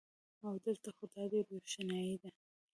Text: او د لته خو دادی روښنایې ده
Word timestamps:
او 0.45 0.53
د 0.63 0.65
لته 0.75 0.89
خو 0.95 1.05
دادی 1.13 1.39
روښنایې 1.49 2.15
ده 2.21 2.29